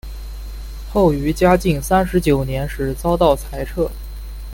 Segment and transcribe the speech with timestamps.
[0.91, 3.87] 后于嘉靖三十九年时遭到裁撤。